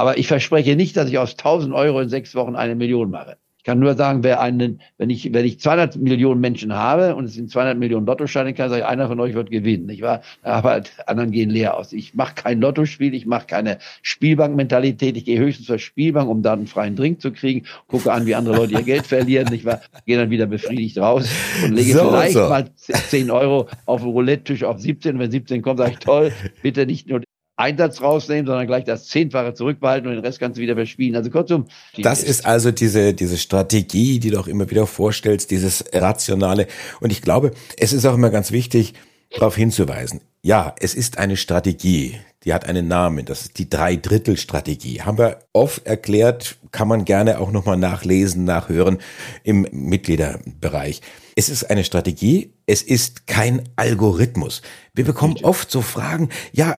Aber 0.00 0.16
ich 0.16 0.28
verspreche 0.28 0.76
nicht, 0.76 0.96
dass 0.96 1.10
ich 1.10 1.18
aus 1.18 1.32
1000 1.32 1.74
Euro 1.74 2.00
in 2.00 2.08
sechs 2.08 2.34
Wochen 2.34 2.56
eine 2.56 2.74
Million 2.74 3.10
mache. 3.10 3.36
Ich 3.58 3.64
kann 3.64 3.78
nur 3.78 3.94
sagen, 3.96 4.22
wer 4.22 4.40
einen, 4.40 4.80
wenn 4.96 5.10
ich, 5.10 5.34
wenn 5.34 5.44
ich 5.44 5.60
200 5.60 5.96
Millionen 5.96 6.40
Menschen 6.40 6.72
habe 6.72 7.14
und 7.14 7.26
es 7.26 7.34
sind 7.34 7.50
200 7.50 7.76
Millionen 7.76 8.06
Lottoscheine, 8.06 8.54
kann 8.54 8.72
ich 8.72 8.82
einer 8.82 9.08
von 9.08 9.20
euch 9.20 9.34
wird 9.34 9.50
gewinnen, 9.50 9.84
nicht 9.84 10.00
wahr? 10.00 10.22
Aber 10.40 10.80
anderen 11.04 11.32
gehen 11.32 11.50
leer 11.50 11.76
aus. 11.76 11.92
Ich 11.92 12.14
mache 12.14 12.34
kein 12.34 12.62
Lottospiel, 12.62 13.12
ich 13.12 13.26
mache 13.26 13.46
keine 13.46 13.76
Spielbankmentalität. 14.00 15.18
Ich 15.18 15.26
gehe 15.26 15.38
höchstens 15.38 15.66
zur 15.66 15.78
Spielbank, 15.78 16.30
um 16.30 16.40
da 16.42 16.54
einen 16.54 16.66
freien 16.66 16.96
Drink 16.96 17.20
zu 17.20 17.30
kriegen, 17.30 17.66
gucke 17.86 18.10
an, 18.10 18.24
wie 18.24 18.34
andere 18.34 18.56
Leute 18.56 18.72
ihr 18.72 18.82
Geld 18.82 19.06
verlieren, 19.06 19.48
nicht 19.50 19.66
wahr? 19.66 19.82
Gehe 20.06 20.16
dann 20.16 20.30
wieder 20.30 20.46
befriedigt 20.46 20.96
raus 20.96 21.28
und 21.62 21.74
lege 21.74 21.92
so, 21.92 22.08
vielleicht 22.08 22.32
so. 22.32 22.48
mal 22.48 22.70
10 22.74 23.30
Euro 23.30 23.68
auf 23.84 24.00
den 24.00 24.12
Roulette-Tisch 24.12 24.64
auf 24.64 24.80
17. 24.80 25.18
Wenn 25.18 25.30
17 25.30 25.60
kommt, 25.60 25.80
sage 25.80 25.90
ich 25.90 25.98
toll, 25.98 26.32
bitte 26.62 26.86
nicht 26.86 27.06
nur 27.10 27.20
Einsatz 27.60 28.00
rausnehmen, 28.00 28.46
sondern 28.46 28.66
gleich 28.66 28.84
das 28.84 29.06
Zehnfache 29.06 29.54
zurückbehalten 29.54 30.08
und 30.08 30.16
den 30.16 30.24
Rest 30.24 30.40
kannst 30.40 30.58
du 30.58 30.62
wieder 30.62 30.74
verspielen. 30.74 31.14
Also 31.14 31.30
kurzum. 31.30 31.66
Das 31.98 32.22
ist 32.22 32.46
also 32.46 32.70
diese, 32.70 33.14
diese 33.14 33.38
Strategie, 33.38 34.18
die 34.18 34.30
du 34.30 34.40
auch 34.40 34.48
immer 34.48 34.68
wieder 34.70 34.86
vorstellst, 34.86 35.50
dieses 35.50 35.84
Rationale. 35.92 36.66
Und 37.00 37.12
ich 37.12 37.22
glaube, 37.22 37.52
es 37.76 37.92
ist 37.92 38.06
auch 38.06 38.14
immer 38.14 38.30
ganz 38.30 38.50
wichtig, 38.50 38.94
darauf 39.30 39.56
hinzuweisen. 39.56 40.20
Ja, 40.42 40.74
es 40.80 40.94
ist 40.94 41.18
eine 41.18 41.36
Strategie. 41.36 42.16
Die 42.44 42.54
hat 42.54 42.66
einen 42.66 42.88
Namen. 42.88 43.26
Das 43.26 43.42
ist 43.42 43.58
die 43.58 43.68
Drei-Drittel-Strategie. 43.68 45.02
Haben 45.02 45.18
wir 45.18 45.40
oft 45.52 45.86
erklärt, 45.86 46.56
kann 46.72 46.88
man 46.88 47.04
gerne 47.04 47.38
auch 47.38 47.52
nochmal 47.52 47.76
nachlesen, 47.76 48.44
nachhören 48.44 48.98
im 49.44 49.66
Mitgliederbereich. 49.70 51.02
Es 51.36 51.50
ist 51.50 51.64
eine 51.64 51.84
Strategie. 51.84 52.54
Es 52.66 52.82
ist 52.82 53.26
kein 53.26 53.68
Algorithmus. 53.76 54.62
Wir 54.94 55.04
bekommen 55.04 55.36
oft 55.42 55.70
so 55.70 55.82
Fragen, 55.82 56.30
ja, 56.52 56.74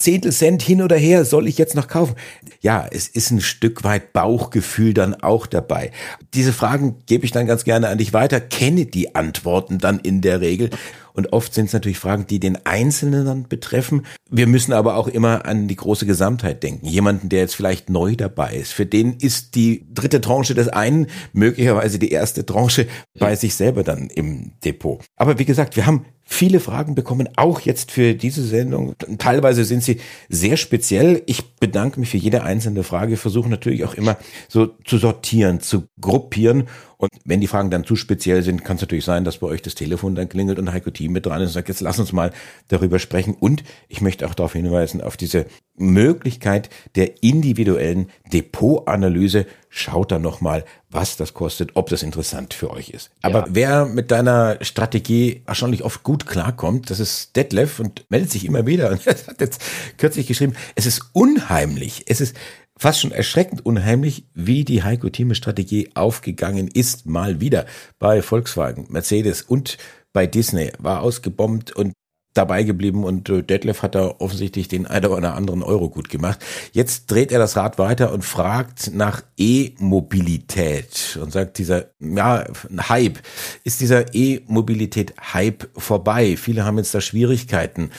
Zehntel 0.00 0.32
Cent 0.32 0.62
hin 0.62 0.82
oder 0.82 0.96
her, 0.96 1.24
soll 1.24 1.46
ich 1.46 1.58
jetzt 1.58 1.76
noch 1.76 1.86
kaufen? 1.86 2.16
Ja, 2.60 2.86
es 2.90 3.06
ist 3.06 3.30
ein 3.30 3.40
Stück 3.40 3.84
weit 3.84 4.12
Bauchgefühl 4.12 4.94
dann 4.94 5.14
auch 5.14 5.46
dabei. 5.46 5.92
Diese 6.34 6.52
Fragen 6.52 6.96
gebe 7.06 7.24
ich 7.26 7.32
dann 7.32 7.46
ganz 7.46 7.64
gerne 7.64 7.88
an 7.88 7.98
dich 7.98 8.12
weiter, 8.12 8.40
kenne 8.40 8.86
die 8.86 9.14
Antworten 9.14 9.78
dann 9.78 10.00
in 10.00 10.22
der 10.22 10.40
Regel. 10.40 10.70
Und 11.12 11.32
oft 11.34 11.52
sind 11.52 11.66
es 11.66 11.72
natürlich 11.74 11.98
Fragen, 11.98 12.26
die 12.26 12.40
den 12.40 12.64
Einzelnen 12.64 13.26
dann 13.26 13.46
betreffen. 13.46 14.06
Wir 14.30 14.46
müssen 14.46 14.72
aber 14.72 14.96
auch 14.96 15.08
immer 15.08 15.44
an 15.44 15.68
die 15.68 15.76
große 15.76 16.06
Gesamtheit 16.06 16.62
denken. 16.62 16.86
Jemanden, 16.86 17.28
der 17.28 17.40
jetzt 17.40 17.56
vielleicht 17.56 17.90
neu 17.90 18.16
dabei 18.16 18.54
ist, 18.54 18.72
für 18.72 18.86
den 18.86 19.14
ist 19.18 19.54
die 19.54 19.84
dritte 19.92 20.22
Tranche 20.22 20.54
des 20.54 20.68
einen 20.68 21.08
möglicherweise 21.32 21.98
die 21.98 22.10
erste 22.10 22.46
Tranche 22.46 22.86
bei 23.18 23.36
sich 23.36 23.54
selber 23.54 23.82
dann 23.82 24.08
im 24.08 24.52
Depot. 24.64 25.00
Aber 25.16 25.38
wie 25.38 25.44
gesagt, 25.44 25.76
wir 25.76 25.84
haben 25.84 26.06
viele 26.32 26.60
Fragen 26.60 26.94
bekommen, 26.94 27.28
auch 27.36 27.60
jetzt 27.60 27.90
für 27.90 28.14
diese 28.14 28.44
Sendung. 28.44 28.94
Teilweise 29.18 29.64
sind 29.64 29.82
sie 29.82 30.00
sehr 30.28 30.56
speziell. 30.56 31.22
Ich 31.26 31.56
bedanke 31.56 31.98
mich 31.98 32.08
für 32.08 32.18
jede 32.18 32.44
einzelne 32.44 32.84
Frage. 32.84 33.10
Wir 33.10 33.18
versuchen 33.18 33.50
natürlich 33.50 33.84
auch 33.84 33.94
immer 33.94 34.16
so 34.48 34.66
zu 34.84 34.98
sortieren, 34.98 35.60
zu 35.60 35.88
gruppieren 36.00 36.68
und 37.00 37.10
wenn 37.24 37.40
die 37.40 37.46
Fragen 37.46 37.70
dann 37.70 37.84
zu 37.84 37.96
speziell 37.96 38.42
sind, 38.42 38.62
kann 38.62 38.76
es 38.76 38.82
natürlich 38.82 39.06
sein, 39.06 39.24
dass 39.24 39.38
bei 39.38 39.46
euch 39.46 39.62
das 39.62 39.74
Telefon 39.74 40.14
dann 40.14 40.28
klingelt 40.28 40.58
und 40.58 40.70
Heiko 40.70 40.90
Team 40.90 41.12
mit 41.12 41.24
dran 41.24 41.40
ist 41.40 41.48
und 41.48 41.54
sagt, 41.54 41.68
jetzt 41.68 41.80
lass 41.80 41.98
uns 41.98 42.12
mal 42.12 42.30
darüber 42.68 42.98
sprechen. 42.98 43.34
Und 43.40 43.64
ich 43.88 44.02
möchte 44.02 44.26
auch 44.26 44.34
darauf 44.34 44.52
hinweisen, 44.52 45.00
auf 45.00 45.16
diese 45.16 45.46
Möglichkeit 45.76 46.68
der 46.96 47.22
individuellen 47.22 48.10
Depotanalyse. 48.30 49.46
Schaut 49.70 50.12
da 50.12 50.18
nochmal, 50.18 50.66
was 50.90 51.16
das 51.16 51.32
kostet, 51.32 51.70
ob 51.74 51.88
das 51.88 52.02
interessant 52.02 52.52
für 52.52 52.70
euch 52.70 52.90
ist. 52.90 53.10
Aber 53.22 53.46
ja. 53.46 53.46
wer 53.48 53.86
mit 53.86 54.10
deiner 54.10 54.58
Strategie 54.60 55.40
erstaunlich 55.46 55.84
oft 55.84 56.02
gut 56.02 56.26
klarkommt, 56.26 56.90
das 56.90 57.00
ist 57.00 57.34
Detlef 57.34 57.80
und 57.80 58.04
meldet 58.10 58.30
sich 58.30 58.44
immer 58.44 58.66
wieder 58.66 58.90
und 58.92 59.06
hat 59.06 59.40
jetzt 59.40 59.62
kürzlich 59.96 60.26
geschrieben, 60.26 60.52
es 60.74 60.84
ist 60.84 61.00
unheimlich. 61.14 62.04
Es 62.08 62.20
ist 62.20 62.36
fast 62.80 63.00
schon 63.00 63.12
erschreckend 63.12 63.64
unheimlich, 63.64 64.24
wie 64.32 64.64
die 64.64 64.82
Heiko 64.82 65.10
Thieme 65.10 65.34
Strategie 65.34 65.90
aufgegangen 65.94 66.66
ist, 66.66 67.04
mal 67.04 67.38
wieder 67.40 67.66
bei 67.98 68.22
Volkswagen, 68.22 68.86
Mercedes 68.88 69.42
und 69.42 69.76
bei 70.14 70.26
Disney, 70.26 70.72
war 70.78 71.02
ausgebombt 71.02 71.72
und 71.76 71.92
dabei 72.32 72.62
geblieben 72.62 73.04
und 73.04 73.28
äh, 73.28 73.42
Detlef 73.42 73.82
hat 73.82 73.96
da 73.96 74.14
offensichtlich 74.18 74.68
den 74.68 74.86
einen 74.86 75.10
oder 75.10 75.34
anderen 75.34 75.62
Euro 75.62 75.90
gut 75.90 76.08
gemacht. 76.08 76.38
Jetzt 76.72 77.10
dreht 77.10 77.32
er 77.32 77.38
das 77.38 77.56
Rad 77.56 77.78
weiter 77.78 78.14
und 78.14 78.24
fragt 78.24 78.94
nach 78.94 79.22
E-Mobilität 79.36 81.18
und 81.20 81.32
sagt 81.32 81.58
dieser, 81.58 81.90
ja, 81.98 82.46
Hype. 82.88 83.18
Ist 83.62 83.80
dieser 83.80 84.14
E-Mobilität-Hype 84.14 85.68
vorbei? 85.76 86.36
Viele 86.38 86.64
haben 86.64 86.78
jetzt 86.78 86.94
da 86.94 87.02
Schwierigkeiten. 87.02 87.90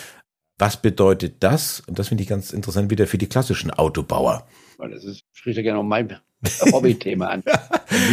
Was 0.57 0.81
bedeutet 0.81 1.35
das? 1.41 1.83
Und 1.85 1.99
das 1.99 2.07
finde 2.07 2.23
ich 2.23 2.29
ganz 2.29 2.51
interessant 2.51 2.89
wieder 2.89 3.05
für 3.05 3.19
die 3.19 3.29
klassischen 3.29 3.69
Autobauer 3.69 4.47
weil 4.81 4.91
das 4.91 5.05
ist, 5.05 5.23
ja 5.57 5.63
gerne 5.63 5.79
um 5.79 5.87
mein 5.87 6.07
Hobbythema 6.71 7.27
an. 7.27 7.43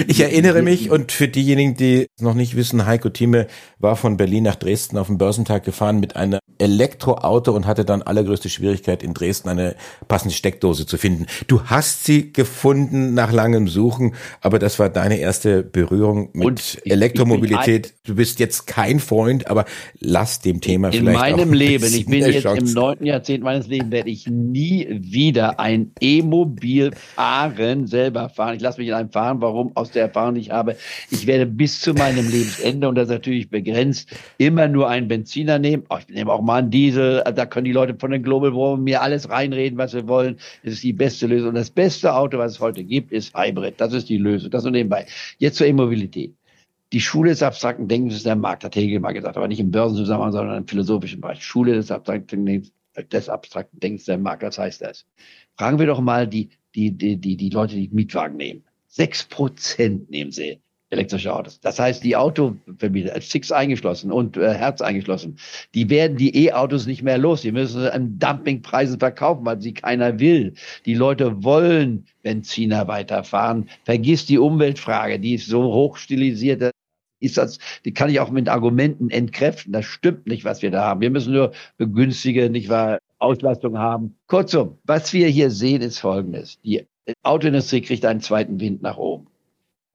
ich 0.06 0.20
erinnere 0.20 0.62
mich 0.62 0.90
und 0.90 1.12
für 1.12 1.28
diejenigen, 1.28 1.74
die 1.74 2.06
noch 2.20 2.34
nicht 2.34 2.56
wissen, 2.56 2.86
Heiko 2.86 3.08
Thieme 3.08 3.46
war 3.78 3.96
von 3.96 4.16
Berlin 4.16 4.44
nach 4.44 4.56
Dresden 4.56 4.98
auf 4.98 5.06
den 5.06 5.18
Börsentag 5.18 5.64
gefahren 5.64 6.00
mit 6.00 6.16
einem 6.16 6.40
Elektroauto 6.58 7.52
und 7.52 7.66
hatte 7.66 7.84
dann 7.84 8.02
allergrößte 8.02 8.48
Schwierigkeit 8.48 9.02
in 9.02 9.14
Dresden 9.14 9.48
eine 9.48 9.76
passende 10.08 10.34
Steckdose 10.34 10.86
zu 10.86 10.98
finden. 10.98 11.26
Du 11.46 11.62
hast 11.64 12.04
sie 12.04 12.32
gefunden 12.32 13.14
nach 13.14 13.32
langem 13.32 13.68
Suchen, 13.68 14.14
aber 14.40 14.58
das 14.58 14.78
war 14.78 14.88
deine 14.88 15.18
erste 15.18 15.62
Berührung 15.62 16.30
mit 16.32 16.78
ich, 16.82 16.90
Elektromobilität. 16.90 17.86
Ich 17.86 18.02
du 18.04 18.14
bist 18.16 18.40
jetzt 18.40 18.66
kein 18.66 18.98
Freund, 18.98 19.48
aber 19.48 19.64
lass 20.00 20.40
dem 20.40 20.60
Thema 20.60 20.88
in 20.88 21.04
vielleicht 21.04 21.18
meinem 21.18 21.52
Leben, 21.52 21.84
ich 21.84 22.06
bin 22.06 22.20
jetzt 22.20 22.42
Chance. 22.42 22.66
im 22.66 22.72
neunten 22.72 23.06
Jahrzehnt 23.06 23.44
meines 23.44 23.68
Lebens, 23.68 23.92
werde 23.92 24.10
ich 24.10 24.26
nie 24.26 24.86
wieder 24.90 25.60
ein 25.60 25.92
E-Mobil 26.00 26.90
fahren 27.14 27.86
selber 27.86 28.17
selber 28.18 28.28
fahren. 28.28 28.56
Ich 28.56 28.62
lasse 28.62 28.80
mich 28.80 28.88
in 28.88 28.94
einem 28.94 29.10
fahren. 29.10 29.40
Warum? 29.40 29.76
Aus 29.76 29.90
der 29.90 30.02
Erfahrung, 30.02 30.34
die 30.34 30.40
ich 30.42 30.50
habe. 30.50 30.76
Ich 31.10 31.26
werde 31.26 31.46
bis 31.46 31.80
zu 31.80 31.94
meinem 31.94 32.28
Lebensende, 32.28 32.88
und 32.88 32.94
das 32.94 33.08
ist 33.08 33.14
natürlich 33.14 33.50
begrenzt, 33.50 34.10
immer 34.38 34.68
nur 34.68 34.88
einen 34.88 35.08
Benziner 35.08 35.58
nehmen. 35.58 35.84
Oh, 35.90 35.96
ich 35.98 36.08
nehme 36.08 36.32
auch 36.32 36.42
mal 36.42 36.58
einen 36.58 36.70
Diesel. 36.70 37.22
Da 37.34 37.46
können 37.46 37.64
die 37.64 37.72
Leute 37.72 37.96
von 37.98 38.10
den 38.10 38.22
Global 38.22 38.52
Warming 38.54 38.84
mir 38.84 39.02
alles 39.02 39.28
reinreden, 39.30 39.78
was 39.78 39.92
sie 39.92 40.06
wollen. 40.08 40.36
Das 40.64 40.74
ist 40.74 40.82
die 40.82 40.92
beste 40.92 41.26
Lösung. 41.26 41.50
Und 41.50 41.54
das 41.54 41.70
beste 41.70 42.14
Auto, 42.14 42.38
was 42.38 42.52
es 42.52 42.60
heute 42.60 42.84
gibt, 42.84 43.12
ist 43.12 43.36
Hybrid. 43.36 43.74
Das 43.78 43.92
ist 43.92 44.08
die 44.08 44.18
Lösung. 44.18 44.50
Das 44.50 44.64
nur 44.64 44.72
nebenbei. 44.72 45.06
Jetzt 45.38 45.56
zur 45.56 45.66
E-Mobilität. 45.66 46.34
Die 46.92 47.00
Schule 47.00 47.30
des 47.30 47.42
abstrakten 47.42 47.86
Denkens 47.86 48.14
ist 48.14 48.24
der 48.24 48.34
Markt, 48.34 48.64
hat 48.64 48.74
Hegel 48.74 48.98
mal 48.98 49.12
gesagt, 49.12 49.36
aber 49.36 49.46
nicht 49.46 49.60
im 49.60 49.70
Börsenzusammenhang, 49.70 50.32
sondern 50.32 50.56
im 50.56 50.66
philosophischen 50.66 51.20
Bereich. 51.20 51.44
Schule 51.44 51.74
des 51.74 51.90
abstrakten 51.90 52.46
Denkens, 52.46 52.72
des 53.12 53.28
abstrakten 53.28 53.78
Denkens 53.78 54.06
der 54.06 54.16
Markt, 54.16 54.42
was 54.42 54.58
heißt 54.58 54.80
das? 54.80 55.04
Fragen 55.58 55.78
wir 55.78 55.86
doch 55.86 56.00
mal 56.00 56.26
die 56.26 56.48
die, 56.74 56.90
die, 56.92 57.16
die, 57.16 57.36
die 57.36 57.50
Leute, 57.50 57.74
die 57.74 57.88
Mietwagen 57.92 58.36
nehmen. 58.36 58.64
Sechs 58.86 59.24
Prozent 59.24 60.10
nehmen 60.10 60.32
sie 60.32 60.60
elektrische 60.90 61.34
Autos. 61.34 61.60
Das 61.60 61.78
heißt, 61.78 62.02
die 62.02 62.16
Autovermieter, 62.16 63.20
Six 63.20 63.52
eingeschlossen 63.52 64.10
und 64.10 64.36
äh, 64.36 64.54
Herz 64.54 64.80
eingeschlossen, 64.80 65.38
die 65.74 65.90
werden 65.90 66.16
die 66.16 66.46
E-Autos 66.46 66.86
nicht 66.86 67.02
mehr 67.02 67.18
los. 67.18 67.42
Die 67.42 67.52
müssen 67.52 67.82
sie 67.82 67.92
an 67.92 68.18
Dumpingpreisen 68.18 68.98
verkaufen, 68.98 69.44
weil 69.44 69.60
sie 69.60 69.74
keiner 69.74 70.18
will. 70.18 70.54
Die 70.86 70.94
Leute 70.94 71.44
wollen 71.44 72.06
Benziner 72.22 72.88
weiterfahren. 72.88 73.68
Vergiss 73.84 74.26
die 74.26 74.38
Umweltfrage, 74.38 75.18
die 75.20 75.34
ist 75.34 75.46
so 75.46 75.62
hoch 75.62 75.96
stilisiert. 75.96 76.70
Ist 77.20 77.36
das, 77.36 77.58
die 77.84 77.92
kann 77.92 78.10
ich 78.10 78.20
auch 78.20 78.30
mit 78.30 78.48
Argumenten 78.48 79.10
entkräften. 79.10 79.72
Das 79.72 79.84
stimmt 79.84 80.26
nicht, 80.26 80.44
was 80.44 80.62
wir 80.62 80.70
da 80.70 80.84
haben. 80.84 81.00
Wir 81.00 81.10
müssen 81.10 81.32
nur 81.32 81.52
begünstige, 81.76 82.48
nicht 82.50 82.68
wahr, 82.68 82.98
Auslastung 83.18 83.78
haben. 83.78 84.16
Kurzum, 84.26 84.78
was 84.84 85.12
wir 85.12 85.28
hier 85.28 85.50
sehen, 85.50 85.82
ist 85.82 85.98
Folgendes. 85.98 86.60
Die 86.62 86.86
Autoindustrie 87.22 87.80
kriegt 87.80 88.04
einen 88.04 88.20
zweiten 88.20 88.60
Wind 88.60 88.82
nach 88.82 88.96
oben. 88.96 89.26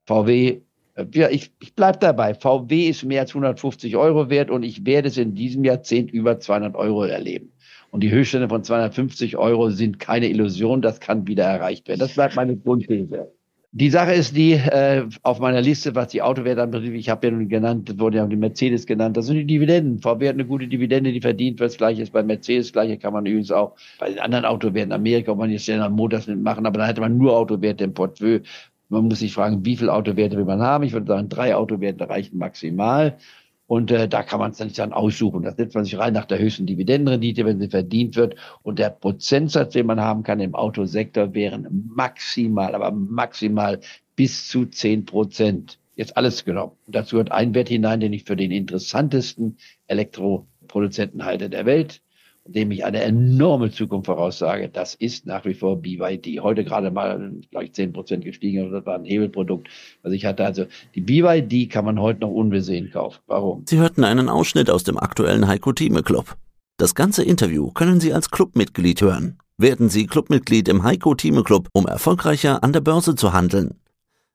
VW, 0.05 0.61
äh, 0.95 1.05
ja, 1.13 1.29
ich, 1.29 1.51
ich 1.59 1.73
bleibe 1.73 1.99
dabei. 1.99 2.33
VW 2.33 2.89
ist 2.89 3.03
mehr 3.03 3.21
als 3.21 3.31
150 3.31 3.95
Euro 3.95 4.29
wert 4.29 4.49
und 4.49 4.63
ich 4.63 4.85
werde 4.85 5.07
es 5.07 5.17
in 5.17 5.35
diesem 5.35 5.63
Jahrzehnt 5.63 6.11
über 6.11 6.39
200 6.39 6.75
Euro 6.75 7.05
erleben. 7.05 7.51
Und 7.91 8.01
die 8.01 8.11
Höchststände 8.11 8.49
von 8.49 8.63
250 8.63 9.37
Euro 9.37 9.69
sind 9.69 9.99
keine 9.99 10.27
Illusion, 10.27 10.81
das 10.81 10.99
kann 10.99 11.27
wieder 11.27 11.43
erreicht 11.43 11.87
werden. 11.87 11.99
Das 11.99 12.15
bleibt 12.15 12.35
meine 12.35 12.57
Grundthese. 12.57 13.31
Die 13.75 13.89
Sache 13.89 14.13
ist 14.13 14.37
die, 14.37 14.51
äh, 14.51 15.07
auf 15.23 15.39
meiner 15.39 15.59
Liste, 15.59 15.95
was 15.95 16.09
die 16.09 16.21
Autowerte 16.21 16.61
anbetrifft, 16.61 16.93
ich 16.93 17.09
habe 17.09 17.25
ja 17.25 17.33
nun 17.33 17.49
genannt, 17.49 17.97
wurde 17.97 18.17
ja 18.17 18.27
die 18.27 18.35
Mercedes 18.35 18.85
genannt, 18.85 19.17
das 19.17 19.25
sind 19.25 19.35
die 19.37 19.47
Dividenden. 19.47 19.99
VW 19.99 20.27
hat 20.27 20.35
eine 20.35 20.45
gute 20.45 20.67
Dividende, 20.67 21.11
die 21.11 21.19
verdient 21.21 21.59
wird. 21.59 21.71
Das 21.71 21.77
gleiche 21.77 22.03
ist 22.03 22.13
bei 22.13 22.21
Mercedes, 22.21 22.71
gleiche 22.71 22.99
kann 22.99 23.13
man 23.13 23.25
übrigens 23.25 23.51
auch 23.51 23.75
bei 23.97 24.09
den 24.11 24.19
anderen 24.19 24.45
Autowerten 24.45 24.91
in 24.91 24.95
Amerika, 24.95 25.31
ob 25.31 25.39
man 25.39 25.49
jetzt 25.49 25.67
einen 25.71 25.91
Motors 25.91 26.27
machen, 26.27 26.67
aber 26.67 26.77
dann 26.77 26.87
hätte 26.87 27.01
man 27.01 27.17
nur 27.17 27.35
Autowerte 27.35 27.85
im 27.85 27.95
Portfolio. 27.95 28.41
Man 28.89 29.05
muss 29.05 29.19
sich 29.19 29.33
fragen, 29.33 29.65
wie 29.65 29.75
viele 29.75 29.91
Autowerte 29.91 30.37
will 30.37 30.45
man 30.45 30.61
haben? 30.61 30.83
Ich 30.83 30.93
würde 30.93 31.07
sagen, 31.07 31.27
drei 31.29 31.55
Autowerte 31.55 32.07
reichen 32.07 32.37
maximal. 32.37 33.17
Und 33.65 33.91
äh, 33.91 34.07
da 34.07 34.23
kann 34.23 34.39
man 34.39 34.51
es 34.51 34.57
dann 34.57 34.67
nicht 34.67 34.79
dann 34.79 34.93
aussuchen. 34.93 35.43
Da 35.43 35.53
setzt 35.53 35.73
man 35.73 35.85
sich 35.85 35.97
rein 35.97 36.13
nach 36.13 36.25
der 36.25 36.39
höchsten 36.39 36.65
Dividendenrendite, 36.65 37.45
wenn 37.45 37.59
sie 37.59 37.69
verdient 37.69 38.15
wird. 38.15 38.35
Und 38.61 38.77
der 38.77 38.89
Prozentsatz, 38.89 39.73
den 39.73 39.85
man 39.85 40.01
haben 40.01 40.23
kann 40.23 40.39
im 40.39 40.53
Autosektor, 40.53 41.33
wären 41.33 41.89
maximal, 41.95 42.75
aber 42.75 42.91
maximal 42.91 43.79
bis 44.15 44.47
zu 44.47 44.65
zehn 44.65 45.05
Prozent. 45.05 45.79
Jetzt 45.95 46.17
alles 46.17 46.43
genommen. 46.43 46.73
Und 46.85 46.95
dazu 46.95 47.17
wird 47.17 47.31
ein 47.31 47.53
Wert 47.55 47.69
hinein, 47.69 47.99
den 47.99 48.13
ich 48.13 48.25
für 48.25 48.35
den 48.35 48.51
interessantesten 48.51 49.57
Elektroproduzenten 49.87 51.23
halte 51.23 51.49
der 51.49 51.65
Welt 51.65 52.02
dem 52.45 52.71
ich 52.71 52.83
eine 52.83 53.01
enorme 53.01 53.71
Zukunft 53.71 54.07
voraussage, 54.07 54.69
das 54.69 54.95
ist 54.95 55.25
nach 55.25 55.45
wie 55.45 55.53
vor 55.53 55.81
BYD. 55.81 56.41
Heute 56.41 56.63
gerade 56.63 56.91
mal 56.91 57.31
gleich 57.51 57.73
zehn 57.73 57.93
Prozent 57.93 58.25
gestiegen, 58.25 58.63
aber 58.63 58.71
das 58.71 58.85
war 58.85 58.95
ein 58.95 59.05
Hebelprodukt, 59.05 59.67
was 60.01 60.13
ich 60.13 60.25
hatte. 60.25 60.45
Also 60.45 60.65
die 60.95 61.01
BYD 61.01 61.69
kann 61.69 61.85
man 61.85 61.99
heute 61.99 62.21
noch 62.21 62.31
unbesehen 62.31 62.91
kaufen. 62.91 63.19
Warum? 63.27 63.63
Sie 63.67 63.77
hörten 63.77 64.03
einen 64.03 64.29
Ausschnitt 64.29 64.69
aus 64.69 64.83
dem 64.83 64.97
aktuellen 64.97 65.47
Heiko 65.47 65.71
Thieme 65.71 66.03
Club. 66.03 66.35
Das 66.77 66.95
ganze 66.95 67.23
Interview 67.23 67.71
können 67.71 67.99
Sie 68.01 68.13
als 68.13 68.29
Clubmitglied 68.29 69.01
hören. 69.01 69.37
Werden 69.57 69.89
Sie 69.89 70.07
Clubmitglied 70.07 70.67
im 70.67 70.83
Heiko 70.83 71.15
Thieme 71.15 71.43
Club, 71.43 71.69
um 71.71 71.85
erfolgreicher 71.85 72.63
an 72.63 72.73
der 72.73 72.81
Börse 72.81 73.15
zu 73.15 73.31
handeln. 73.31 73.75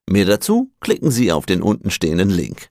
Mehr 0.08 0.24
dazu 0.24 0.70
klicken 0.80 1.10
Sie 1.10 1.32
auf 1.32 1.44
den 1.44 1.60
untenstehenden 1.60 2.30
Link. 2.30 2.70